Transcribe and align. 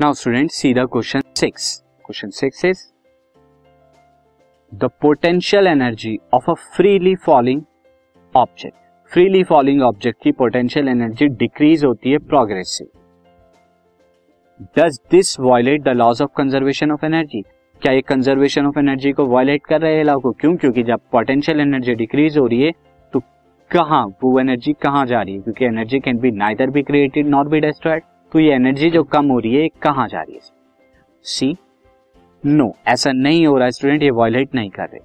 Now 0.00 0.12
student 0.12 0.50
see 0.50 0.72
the 0.74 0.78
question 0.92 1.20
six 1.36 1.64
question 2.04 2.28
six 2.30 2.64
is 2.64 2.78
the 4.72 4.84
potential 5.00 5.66
energy 5.66 6.16
of 6.34 6.50
a 6.50 6.54
freely 6.76 7.14
falling 7.14 7.62
object 8.34 8.76
freely 9.12 9.42
falling 9.44 9.82
object 9.82 10.22
की 10.22 10.32
potential 10.32 10.88
energy 10.88 11.26
decrease 11.42 11.84
होती 11.84 12.12
है 12.12 12.18
progressive 12.18 12.86
does 14.78 14.98
this 15.10 15.38
violate 15.40 15.82
the 15.82 15.88
laws 15.88 16.22
of 16.22 16.30
conservation 16.36 16.92
of 16.92 17.04
energy 17.06 17.42
क्या 17.82 17.92
ये 17.92 18.00
conservation 18.00 18.66
of 18.66 18.78
energy 18.78 19.12
को 19.12 19.26
violate 19.26 19.66
कर 19.66 19.80
रहे 19.80 19.96
हैं 19.96 20.04
law 20.04 20.18
को? 20.18 20.32
क्यों? 20.32 20.56
क्योंकि 20.56 20.82
जब 20.82 21.00
पोटेंशियल 21.12 21.60
एनर्जी 21.60 21.94
डिक्रीज 21.94 22.38
हो 22.38 22.46
रही 22.46 22.62
है 22.62 22.72
तो 23.12 23.20
कहाँ, 23.70 24.06
वो 24.22 24.38
एनर्जी 24.40 24.72
कहाँ 24.72 25.04
जा 25.06 25.22
रही 25.22 25.34
है? 25.34 25.40
क्योंकि 25.40 25.64
energy 25.64 26.00
can 26.00 26.18
be 26.18 26.30
neither 26.30 26.70
be 26.70 26.82
created 26.82 27.28
not 27.28 27.46
be 27.46 27.60
destroyed 27.60 28.02
तो 28.32 28.38
ये 28.38 28.52
एनर्जी 28.52 28.90
जो 28.90 29.02
कम 29.02 29.26
हो 29.26 29.38
रही 29.38 29.54
है 29.54 29.68
कहाँ 29.82 30.08
जा 30.08 30.20
रही 30.20 30.34
है? 30.34 30.40
सी 31.22 31.56
नो 32.46 32.64
no, 32.64 32.88
ऐसा 32.88 33.12
नहीं 33.12 33.46
हो 33.46 33.56
रहा 33.58 33.70
स्टूडेंट 33.70 34.02
ये 34.02 34.10
वॉयलेट 34.10 34.54
नहीं 34.54 34.70
कर 34.70 34.84
रहे। 34.84 35.00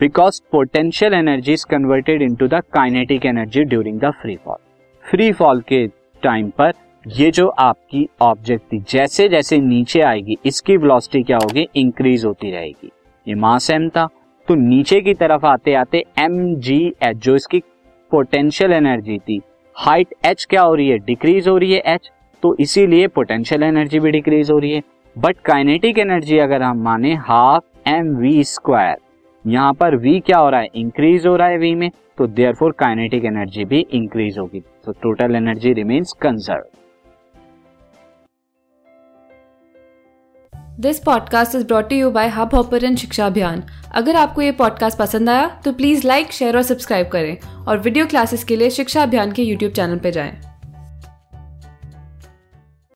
Because 0.00 0.40
potential 0.52 1.14
energy 1.14 1.52
is 1.52 1.64
converted 1.66 2.22
into 2.22 2.48
the 2.48 2.54
kinetic 2.72 3.26
energy 3.26 3.64
during 3.64 4.00
the 4.00 4.10
free 4.10 4.36
fall 4.36 4.56
free 5.04 5.32
fall 5.32 5.60
के 5.60 5.86
टाइम 6.22 6.50
पर 6.50 6.72
ये 7.06 7.30
जो 7.30 7.48
आपकी 7.48 8.08
ऑब्जेक्ट 8.20 8.72
थी 8.72 8.78
जैसे 8.90 9.28
जैसे 9.28 9.58
नीचे 9.58 10.00
आएगी 10.00 10.36
इसकी 10.46 10.76
वेलोसिटी 10.76 11.22
क्या 11.22 11.36
होगी? 11.36 11.68
इंक्रीज 11.76 12.24
होती 12.24 12.50
रहेगी। 12.50 12.90
ये 13.28 13.34
मास 13.34 13.70
एम 13.70 13.88
था। 13.88 14.06
तो 14.48 14.54
नीचे 14.54 15.00
की 15.00 15.14
तरफ़ 15.14 15.46
आते 15.46 15.74
आते 15.74 16.04
एम 16.18 16.54
जी 16.56 16.78
एच 17.02 17.16
जो 17.16 17.34
इसकी 17.36 17.62
पोटेंशियल 18.10 18.72
एनर्जी 18.72 19.18
थी 19.18 19.40
हाइट 19.76 20.14
एच 20.24 20.46
क्या 20.50 20.62
हो 20.62 20.74
रही 20.74 20.88
है? 20.88 20.98
डिक्रीज 20.98 21.48
हो 21.48 21.56
रही 21.58 21.72
है 21.72 21.82
एच 21.86 22.10
तो 22.42 22.54
इसीलिए 22.60 23.06
पोटेंशियल 23.08 23.62
एनर्जी 23.62 24.00
भी 24.00 24.10
डिक्रीज 24.10 24.50
हो 24.50 24.58
रही 24.58 24.72
है। 24.72 24.82
बट 25.16 25.36
काइनेटिक 25.44 25.98
एनर्जी 25.98 26.38
अगर 26.38 26.62
हम 26.62 26.82
माने 26.82 27.14
हाफ़ 27.18 27.88
एम 27.88 28.16
वी 28.16 28.42
स्क्वायर 28.44 28.96
यहाँ 29.44 29.72
पर 29.72 29.96
वी 29.96 30.18
क्या 30.20 30.38
हो 30.38 30.48
रहा 30.50 30.60
है? 30.60 30.68
इंक्रीज 30.74 31.26
हो 31.26 31.36
रहा 31.36 31.48
है 31.48 31.58
वी 31.58 31.74
में 31.74 31.90
तो 32.18 32.26
देयर 32.26 32.54
फोर 32.54 32.72
काइनेटिक 32.78 33.24
एनर्जी 33.24 33.64
भी 33.64 33.86
इंक्रीज 33.92 34.38
होगी। 34.38 34.60
तो 34.60 34.92
total 34.92 35.36
energy 35.36 35.72
remains 35.72 36.12
conserve 36.12 36.64
this 40.80 40.98
podcast 40.98 41.54
is 41.54 41.66
brought 41.66 41.92
you 41.92 42.10
by 42.10 42.28
Hubhopper 42.54 42.94
Shiksha 42.96 43.26
Abhiyan 43.26 43.62
अगर 43.94 44.16
आपको 44.16 44.42
ये 44.42 44.52
पॉडकास्ट 44.52 44.98
पसंद 44.98 45.30
आया 45.30 45.48
तो 45.64 45.72
प्लीज़ 45.72 46.06
लाइक 46.06 46.32
शेयर 46.32 46.56
और 46.56 46.62
सब्सक्राइब 46.62 47.08
करें। 47.08 47.36
और 47.66 47.78
वीडियो 47.78 48.06
क्लासेस 48.06 48.44
के 48.44 48.56
लिए 48.56 48.70
शिक्षा 48.70 49.02
अभियान 49.02 49.32
के 49.32 49.42
यूट्यूब 49.42 49.72
चैनल 49.72 49.98
पर 49.98 50.10
जाएँ। 50.10 50.49